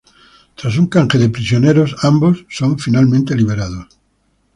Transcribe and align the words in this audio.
Tras 0.59 0.77
un 0.81 0.87
canje 0.93 1.19
de 1.19 1.29
prisioneros, 1.29 1.95
ambos 2.01 2.47
son 2.49 2.79
finalmente 2.79 3.35
liberados. 3.35 3.85